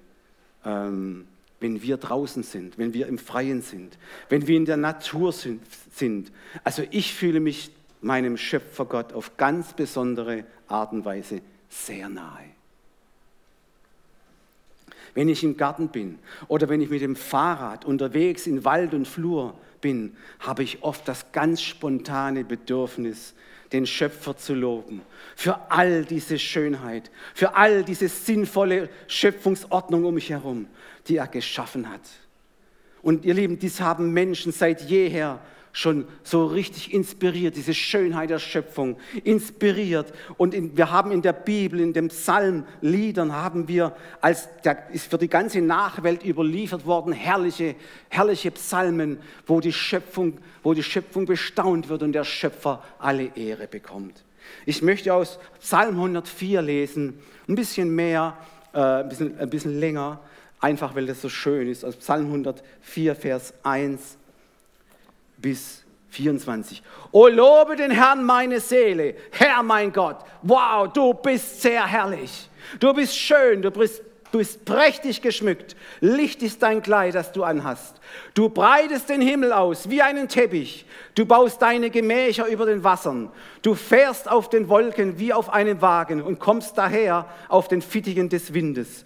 [0.65, 1.27] Ähm,
[1.61, 6.31] wenn wir draußen sind, wenn wir im Freien sind, wenn wir in der Natur sind.
[6.65, 12.45] Also ich fühle mich meinem Schöpfer Gott auf ganz besondere Art und Weise sehr nahe.
[15.13, 19.07] Wenn ich im Garten bin oder wenn ich mit dem Fahrrad unterwegs in Wald und
[19.07, 23.33] Flur bin, habe ich oft das ganz spontane Bedürfnis,
[23.71, 25.01] den Schöpfer zu loben.
[25.35, 30.67] Für all diese Schönheit, für all diese sinnvolle Schöpfungsordnung um mich herum,
[31.07, 32.01] die er geschaffen hat.
[33.01, 35.39] Und ihr Lieben, dies haben Menschen seit jeher
[35.77, 40.11] schon so richtig inspiriert, diese Schönheit der Schöpfung inspiriert.
[40.35, 45.11] Und in, wir haben in der Bibel, in den Psalmliedern, haben wir, als der, ist
[45.11, 47.75] für die ganze Nachwelt überliefert worden, herrliche,
[48.09, 53.67] herrliche Psalmen, wo die, Schöpfung, wo die Schöpfung bestaunt wird und der Schöpfer alle Ehre
[53.67, 54.23] bekommt.
[54.65, 58.35] Ich möchte aus Psalm 104 lesen, ein bisschen mehr,
[58.73, 60.21] äh, ein, bisschen, ein bisschen länger,
[60.59, 64.16] einfach weil das so schön ist, aus Psalm 104, Vers 1
[65.37, 66.81] bis 24.
[67.11, 72.93] O lobe den Herrn meine Seele, Herr mein Gott, wow, du bist sehr herrlich, du
[72.93, 75.75] bist schön, du bist Du bist prächtig geschmückt.
[76.01, 77.95] Licht ist dein Kleid, das du anhast.
[78.33, 80.85] Du breitest den Himmel aus wie einen Teppich.
[81.15, 83.31] Du baust deine Gemächer über den Wassern.
[83.61, 88.27] Du fährst auf den Wolken wie auf einem Wagen und kommst daher auf den Fittigen
[88.27, 89.05] des Windes.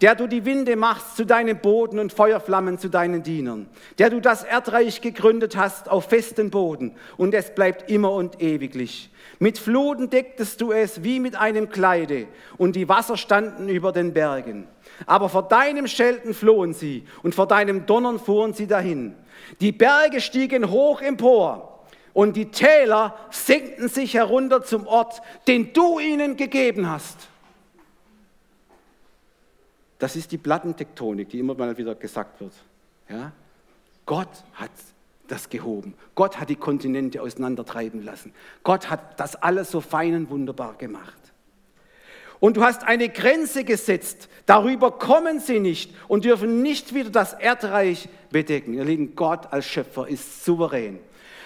[0.00, 3.68] Der du die Winde machst zu deinem Boden und Feuerflammen zu deinen Dienern.
[3.98, 9.11] Der du das Erdreich gegründet hast auf festen Boden und es bleibt immer und ewiglich.
[9.38, 14.12] Mit Fluten decktest du es wie mit einem Kleide, und die Wasser standen über den
[14.12, 14.68] Bergen.
[15.06, 19.14] Aber vor deinem Schelten flohen sie, und vor deinem Donnern fuhren sie dahin.
[19.60, 25.98] Die Berge stiegen hoch empor, und die Täler senkten sich herunter zum Ort, den du
[25.98, 27.16] ihnen gegeben hast.
[29.98, 32.52] Das ist die Plattentektonik, die immer mal wieder gesagt wird.
[33.08, 33.32] Ja?
[34.04, 34.70] Gott hat
[35.28, 35.94] das gehoben.
[36.14, 38.34] Gott hat die Kontinente auseinandertreiben lassen.
[38.62, 41.18] Gott hat das alles so fein und wunderbar gemacht.
[42.40, 44.28] Und du hast eine Grenze gesetzt.
[44.46, 48.74] Darüber kommen sie nicht und dürfen nicht wieder das Erdreich bedecken.
[48.74, 50.98] Ihr Lieben, Gott als Schöpfer ist souverän.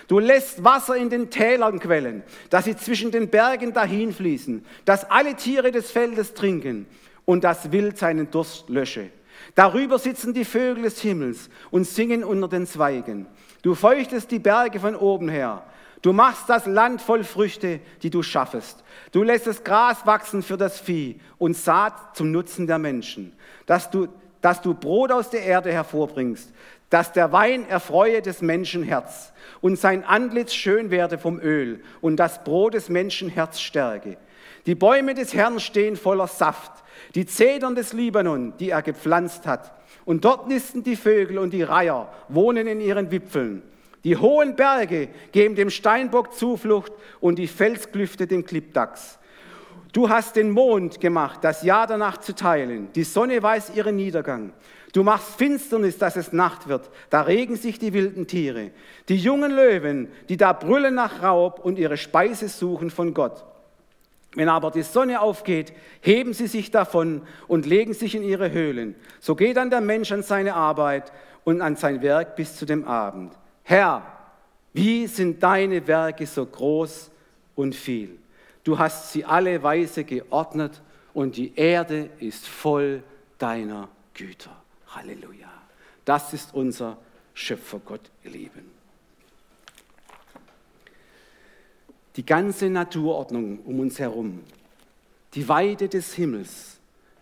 [0.08, 5.34] Du lässt Wasser in den Tälern quellen, dass sie zwischen den Bergen dahinfließen, dass alle
[5.34, 6.86] Tiere des Feldes trinken
[7.24, 9.10] und das Wild seinen Durst lösche.
[9.54, 13.26] Darüber sitzen die Vögel des Himmels und singen unter den Zweigen.
[13.66, 15.64] Du feuchtest die Berge von oben her.
[16.00, 18.84] Du machst das Land voll Früchte, die du schaffest.
[19.10, 23.32] Du lässt das Gras wachsen für das Vieh und Saat zum Nutzen der Menschen.
[23.66, 24.06] Dass du,
[24.40, 26.52] dass du Brot aus der Erde hervorbringst,
[26.90, 32.18] dass der Wein erfreue des Menschen Herz und sein Antlitz schön werde vom Öl und
[32.18, 34.16] das Brot des Menschen Herz stärke.
[34.66, 36.70] Die Bäume des Herrn stehen voller Saft,
[37.16, 39.75] die Zedern des Libanon, die er gepflanzt hat.
[40.06, 43.62] Und dort nisten die Vögel und die Reiher, wohnen in ihren Wipfeln.
[44.04, 49.18] Die hohen Berge geben dem Steinbock Zuflucht und die Felsklüfte den Klippdachs.
[49.92, 52.88] Du hast den Mond gemacht, das Jahr der Nacht zu teilen.
[52.94, 54.52] Die Sonne weiß ihren Niedergang.
[54.92, 56.88] Du machst Finsternis, dass es Nacht wird.
[57.10, 58.70] Da regen sich die wilden Tiere.
[59.08, 63.44] Die jungen Löwen, die da brüllen nach Raub und ihre Speise suchen von Gott.
[64.36, 65.72] Wenn aber die Sonne aufgeht,
[66.02, 68.94] heben sie sich davon und legen sich in ihre Höhlen.
[69.18, 71.10] So geht dann der Mensch an seine Arbeit
[71.44, 73.32] und an sein Werk bis zu dem Abend.
[73.62, 74.02] Herr,
[74.74, 77.10] wie sind deine Werke so groß
[77.54, 78.18] und viel?
[78.62, 80.82] Du hast sie alle weise geordnet
[81.14, 83.02] und die Erde ist voll
[83.38, 84.54] deiner Güter.
[84.88, 85.50] Halleluja.
[86.04, 86.98] Das ist unser
[87.32, 88.75] Schöpfergott, ihr Lieben.
[92.16, 94.40] Die ganze Naturordnung um uns herum,
[95.34, 96.78] die Weite des Himmels,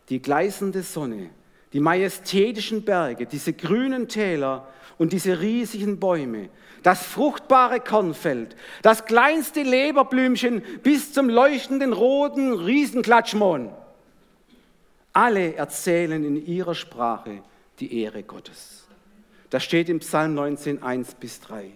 [0.09, 1.31] die gleißende Sonne,
[1.73, 6.49] die majestätischen Berge, diese grünen Täler und diese riesigen Bäume,
[6.85, 13.71] das fruchtbare Kornfeld, das kleinste Leberblümchen bis zum leuchtenden roten Riesenklatschmohn.
[15.13, 17.43] Alle erzählen in ihrer Sprache
[17.81, 18.87] die Ehre Gottes.
[19.51, 21.71] Das steht im Psalm 19, 1 bis 3.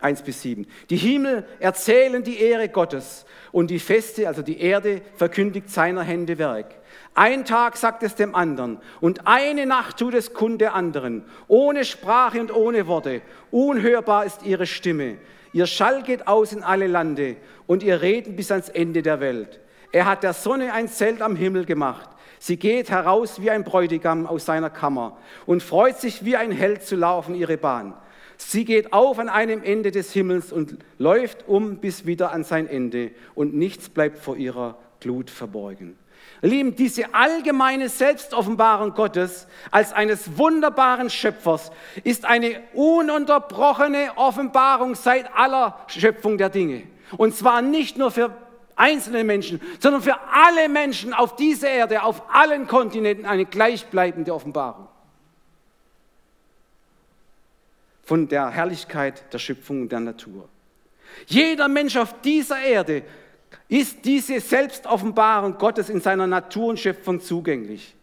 [0.00, 0.66] 1 bis 7.
[0.90, 6.38] Die Himmel erzählen die Ehre Gottes und die Feste, also die Erde, verkündigt seiner Hände
[6.38, 6.74] Werk.
[7.14, 11.84] Ein Tag sagt es dem anderen und eine Nacht tut es kund der anderen, ohne
[11.84, 13.22] Sprache und ohne Worte.
[13.50, 15.18] Unhörbar ist ihre Stimme.
[15.52, 19.58] Ihr Schall geht aus in alle Lande und ihr Reden bis ans Ende der Welt.
[19.90, 22.08] Er hat der Sonne ein Zelt am Himmel gemacht.
[22.38, 26.84] Sie geht heraus wie ein Bräutigam aus seiner Kammer und freut sich wie ein Held
[26.84, 27.94] zu laufen ihre Bahn.
[28.38, 32.68] Sie geht auf an einem Ende des Himmels und läuft um bis wieder an sein
[32.68, 35.98] Ende und nichts bleibt vor ihrer Glut verborgen.
[36.40, 41.72] Lieben, diese allgemeine Selbstoffenbarung Gottes als eines wunderbaren Schöpfers
[42.04, 46.84] ist eine ununterbrochene Offenbarung seit aller Schöpfung der Dinge.
[47.16, 48.34] Und zwar nicht nur für
[48.76, 54.87] einzelne Menschen, sondern für alle Menschen auf dieser Erde, auf allen Kontinenten eine gleichbleibende Offenbarung.
[58.08, 60.48] Von der Herrlichkeit der Schöpfung und der Natur.
[61.26, 63.02] Jeder Mensch auf dieser Erde
[63.68, 67.94] ist diese Selbstoffenbarung Gottes in seiner Natur und Schöpfung zugänglich.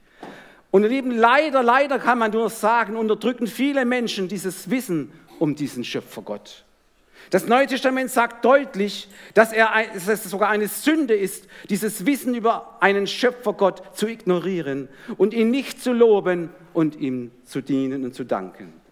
[0.70, 5.56] Und ihr Lieben, leider, leider kann man nur sagen, unterdrücken viele Menschen dieses Wissen um
[5.56, 6.66] diesen Schöpfer Gott.
[7.32, 12.36] Das Neue Testament sagt deutlich, dass, er, dass es sogar eine Sünde ist, dieses Wissen
[12.36, 14.88] über einen Schöpfer Gott zu ignorieren
[15.18, 18.85] und ihn nicht zu loben und ihm zu dienen und zu danken.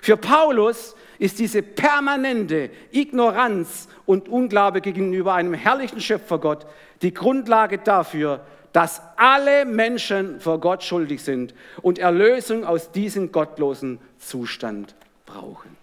[0.00, 6.66] Für Paulus ist diese permanente Ignoranz und Unglaube gegenüber einem herrlichen Schöpfergott
[7.02, 13.98] die Grundlage dafür, dass alle Menschen vor Gott schuldig sind und Erlösung aus diesem gottlosen
[14.18, 14.94] Zustand
[15.26, 15.76] brauchen.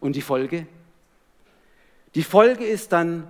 [0.00, 0.66] Und die Folge?
[2.14, 3.26] Die Folge ist dann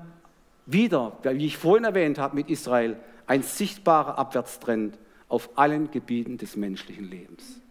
[0.66, 6.56] wieder, wie ich vorhin erwähnt habe mit Israel, ein sichtbarer Abwärtstrend auf allen Gebieten des
[6.56, 7.61] menschlichen Lebens.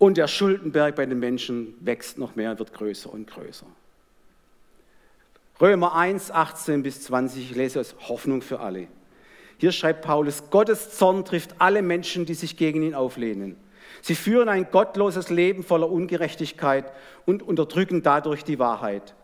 [0.00, 3.66] Und der Schuldenberg bei den Menschen wächst noch mehr, wird größer und größer.
[5.60, 8.88] Römer 1, 18 bis 20, ich lese es, Hoffnung für alle.
[9.58, 13.56] Hier schreibt Paulus, Gottes Zorn trifft alle Menschen, die sich gegen ihn auflehnen.
[14.00, 16.90] Sie führen ein gottloses Leben voller Ungerechtigkeit
[17.26, 19.14] und unterdrücken dadurch die Wahrheit.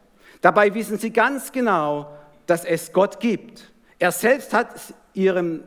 [0.42, 2.14] Dabei wissen sie ganz genau,
[2.46, 3.72] dass es Gott gibt.
[3.98, 4.68] Er selbst hat
[5.14, 5.64] ihrem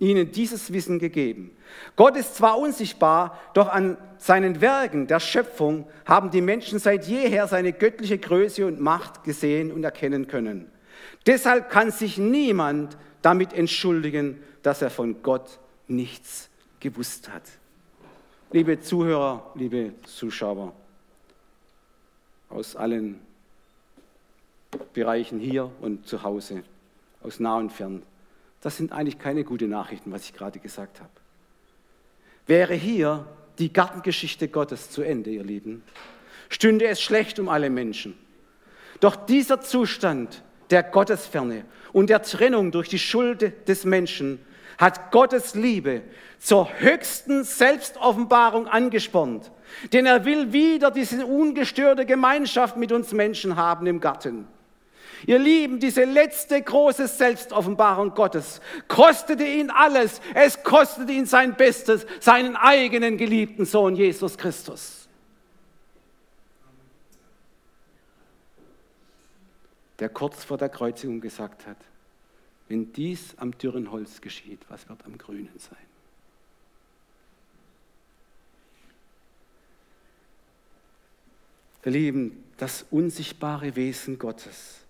[0.00, 1.56] ihnen dieses Wissen gegeben.
[1.94, 7.46] Gott ist zwar unsichtbar, doch an seinen Werken der Schöpfung haben die Menschen seit jeher
[7.46, 10.70] seine göttliche Größe und Macht gesehen und erkennen können.
[11.26, 16.48] Deshalb kann sich niemand damit entschuldigen, dass er von Gott nichts
[16.80, 17.42] gewusst hat.
[18.52, 20.72] Liebe Zuhörer, liebe Zuschauer
[22.48, 23.20] aus allen
[24.92, 26.62] Bereichen hier und zu Hause,
[27.22, 28.02] aus nah und fern,
[28.60, 31.10] das sind eigentlich keine guten Nachrichten, was ich gerade gesagt habe.
[32.46, 33.26] Wäre hier
[33.58, 35.82] die Gartengeschichte Gottes zu Ende, ihr Lieben,
[36.48, 38.18] stünde es schlecht um alle Menschen.
[39.00, 44.40] Doch dieser Zustand der Gottesferne und der Trennung durch die Schuld des Menschen
[44.78, 46.02] hat Gottes Liebe
[46.38, 49.50] zur höchsten Selbstoffenbarung angespornt.
[49.92, 54.46] Denn er will wieder diese ungestörte Gemeinschaft mit uns Menschen haben im Garten.
[55.26, 60.20] Ihr Lieben, diese letzte große Selbstoffenbarung Gottes kostete ihn alles.
[60.34, 65.08] Es kostete ihn sein Bestes, seinen eigenen geliebten Sohn Jesus Christus.
[69.98, 71.76] Der kurz vor der Kreuzigung gesagt hat,
[72.68, 75.76] wenn dies am dürren Holz geschieht, was wird am grünen sein?
[81.84, 84.80] Ihr Lieben, das unsichtbare Wesen Gottes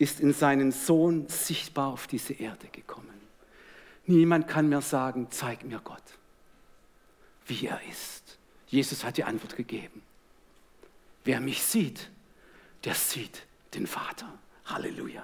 [0.00, 3.20] ist in seinen Sohn sichtbar auf diese Erde gekommen.
[4.06, 6.02] Niemand kann mir sagen, zeig mir Gott,
[7.46, 8.38] wie er ist.
[8.66, 10.00] Jesus hat die Antwort gegeben.
[11.24, 12.08] Wer mich sieht,
[12.84, 13.42] der sieht
[13.74, 14.26] den Vater.
[14.64, 15.22] Halleluja.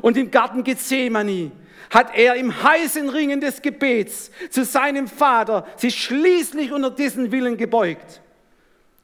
[0.00, 1.50] Und im Garten Gethsemane
[1.90, 7.56] hat er im heißen Ringen des Gebets zu seinem Vater sich schließlich unter diesen Willen
[7.56, 8.22] gebeugt,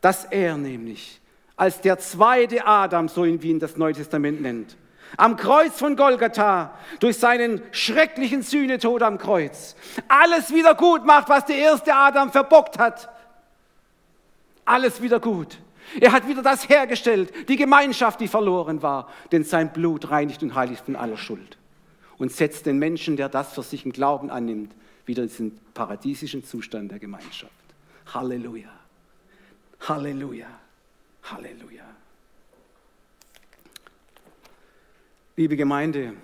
[0.00, 1.20] dass er nämlich
[1.58, 4.76] als der zweite Adam, so wie ihn das Neue Testament nennt.
[5.16, 9.74] Am Kreuz von Golgatha, durch seinen schrecklichen Sühnetod am Kreuz,
[10.06, 13.10] alles wieder gut macht, was der erste Adam verbockt hat.
[14.64, 15.58] Alles wieder gut.
[16.00, 20.54] Er hat wieder das hergestellt, die Gemeinschaft, die verloren war, denn sein Blut reinigt und
[20.54, 21.58] heiligt von aller Schuld
[22.18, 24.74] und setzt den Menschen, der das für sich im Glauben annimmt,
[25.06, 27.52] wieder in den paradiesischen Zustand der Gemeinschaft.
[28.12, 28.68] Halleluja.
[29.88, 30.46] Halleluja.
[31.30, 31.84] Halleluja.
[35.36, 36.14] Liebe Gemeinde,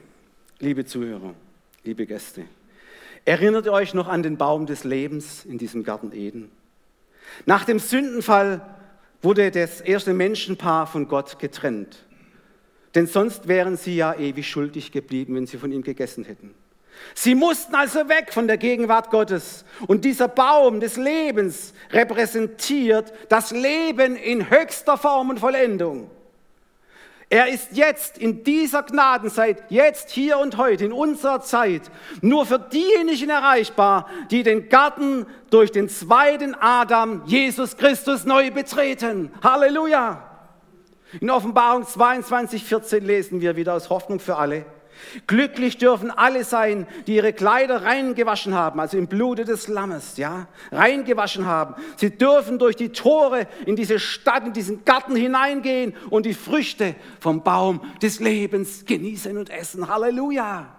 [0.59, 1.35] liebe Zuhörer,
[1.85, 2.45] liebe Gäste,
[3.25, 6.51] erinnert ihr euch noch an den Baum des Lebens in diesem Garten Eden?
[7.47, 8.61] Nach dem Sündenfall
[9.23, 12.05] wurde das erste Menschenpaar von Gott getrennt.
[12.95, 16.55] Denn sonst wären sie ja ewig schuldig geblieben, wenn sie von ihm gegessen hätten.
[17.15, 19.65] Sie mussten also weg von der Gegenwart Gottes.
[19.87, 26.11] Und dieser Baum des Lebens repräsentiert das Leben in höchster Form und Vollendung.
[27.31, 31.83] Er ist jetzt in dieser Gnadenzeit, jetzt, hier und heute, in unserer Zeit,
[32.21, 39.33] nur für diejenigen erreichbar, die den Garten durch den zweiten Adam, Jesus Christus, neu betreten.
[39.43, 40.23] Halleluja!
[41.21, 44.67] In Offenbarung 22, 14 lesen wir wieder aus Hoffnung für alle.
[45.27, 50.49] Glücklich dürfen alle sein, die ihre Kleider reingewaschen haben, also im Blute des Lammes, ja,
[50.73, 51.75] reingewaschen haben.
[51.97, 56.95] Sie dürfen durch die Tore in diese Stadt, in diesen Garten hineingehen und die Früchte
[57.21, 59.89] vom Baum des Lebens genießen und essen.
[59.89, 60.75] Halleluja!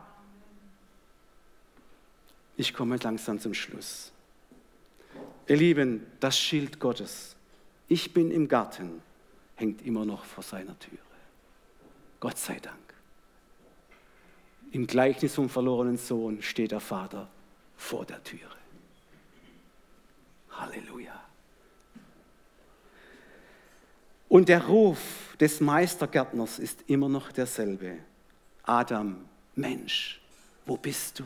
[2.58, 4.12] Ich komme langsam zum Schluss.
[5.48, 7.36] Ihr Lieben, das Schild Gottes,
[7.88, 9.02] ich bin im Garten,
[9.56, 10.98] hängt immer noch vor seiner Türe.
[12.20, 12.85] Gott sei Dank.
[14.76, 17.30] Im Gleichnis vom verlorenen Sohn steht der Vater
[17.78, 18.58] vor der Türe.
[20.52, 21.18] Halleluja.
[24.28, 28.00] Und der Ruf des Meistergärtners ist immer noch derselbe.
[28.64, 29.24] Adam,
[29.56, 30.20] Mensch,
[30.66, 31.24] wo bist du?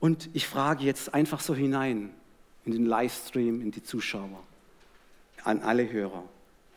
[0.00, 2.14] Und ich frage jetzt einfach so hinein
[2.64, 4.42] in den Livestream, in die Zuschauer,
[5.44, 6.24] an alle Hörer.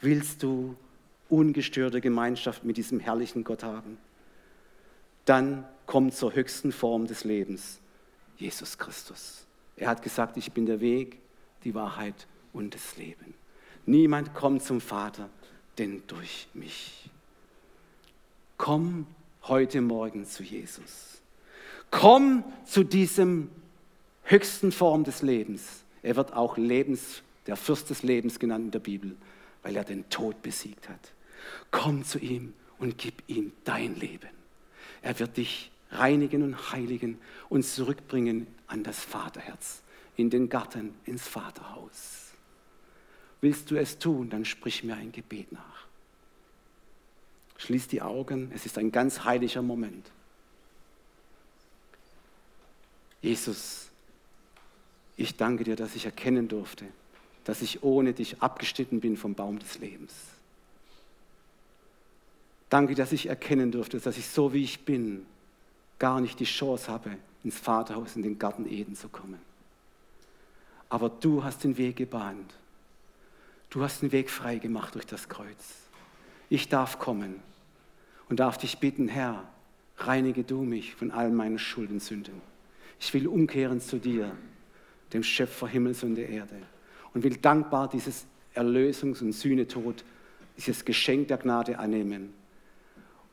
[0.01, 0.75] Willst du
[1.29, 3.97] ungestörte Gemeinschaft mit diesem herrlichen Gott haben?
[5.29, 7.79] Dann kommt zur höchsten Form des Lebens,
[8.37, 9.45] Jesus Christus.
[9.75, 11.19] Er hat gesagt, ich bin der Weg,
[11.63, 13.35] die Wahrheit und das Leben.
[13.85, 15.29] Niemand kommt zum Vater,
[15.77, 17.09] denn durch mich.
[18.57, 19.05] Komm
[19.43, 21.21] heute Morgen zu Jesus.
[21.91, 23.49] Komm zu diesem
[24.23, 25.83] höchsten Form des Lebens.
[26.01, 29.15] Er wird auch Lebens, der Fürst des Lebens genannt in der Bibel,
[29.61, 31.13] weil er den Tod besiegt hat.
[31.71, 34.38] Komm zu ihm und gib ihm dein Leben.
[35.01, 37.19] Er wird dich reinigen und heiligen
[37.49, 39.81] und zurückbringen an das Vaterherz,
[40.15, 42.33] in den Garten, ins Vaterhaus.
[43.41, 45.87] Willst du es tun, dann sprich mir ein Gebet nach.
[47.57, 50.11] Schließ die Augen, es ist ein ganz heiliger Moment.
[53.21, 53.89] Jesus,
[55.17, 56.85] ich danke dir, dass ich erkennen durfte,
[57.43, 60.13] dass ich ohne dich abgeschnitten bin vom Baum des Lebens.
[62.69, 65.25] Danke, dass ich erkennen durfte, dass ich so wie ich bin,
[65.97, 69.39] gar nicht die Chance habe, ins Vaterhaus, in den Garten Eden zu kommen.
[70.87, 72.53] Aber du hast den Weg gebahnt.
[73.69, 75.75] Du hast den Weg frei gemacht durch das Kreuz.
[76.49, 77.35] Ich darf kommen
[78.27, 79.43] und darf dich bitten, Herr,
[79.97, 82.41] reinige du mich von all meinen Schuld und Sünden.
[82.99, 84.35] Ich will umkehren zu dir,
[85.13, 86.55] dem Schöpfer Himmels und der Erde,
[87.13, 90.03] und will dankbar dieses Erlösungs- und Sühnetod,
[90.57, 92.33] dieses Geschenk der Gnade annehmen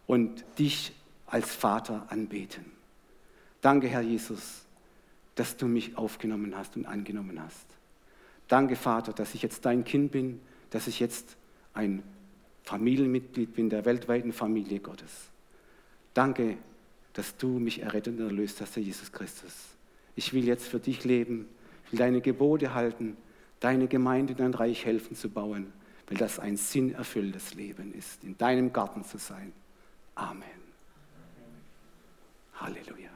[0.06, 0.92] und dich
[1.26, 2.64] als Vater anbeten.
[3.60, 4.64] Danke, Herr Jesus,
[5.34, 7.66] dass du mich aufgenommen hast und angenommen hast.
[8.48, 10.40] Danke, Vater, dass ich jetzt dein Kind bin,
[10.70, 11.36] dass ich jetzt
[11.74, 12.02] ein
[12.62, 15.30] Familienmitglied bin der weltweiten Familie Gottes.
[16.14, 16.56] Danke,
[17.12, 19.52] dass du mich errettet und erlöst hast, Herr Jesus Christus.
[20.14, 21.46] Ich will jetzt für dich leben,
[21.90, 23.16] will deine Gebote halten,
[23.60, 25.72] deine Gemeinde, dein Reich helfen zu bauen,
[26.08, 29.52] weil das ein sinnerfülltes Leben ist, in deinem Garten zu sein.
[30.16, 30.62] Amen.
[32.52, 33.15] Halleluja.